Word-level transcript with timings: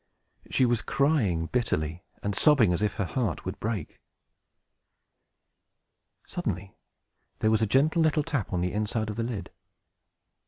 She 0.49 0.65
was 0.65 0.81
crying 0.81 1.45
bitterly, 1.45 2.03
and 2.23 2.33
sobbing 2.33 2.73
as 2.73 2.81
if 2.81 2.95
her 2.95 3.05
heart 3.05 3.45
would 3.45 3.59
break. 3.59 3.99
Suddenly 6.25 6.73
there 7.37 7.51
was 7.51 7.61
a 7.61 7.67
gentle 7.67 8.01
little 8.01 8.23
tap 8.23 8.51
on 8.51 8.61
the 8.61 8.73
inside 8.73 9.11
of 9.11 9.15
the 9.15 9.21
lid. 9.21 9.51